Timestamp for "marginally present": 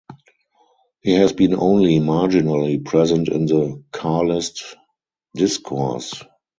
1.99-3.27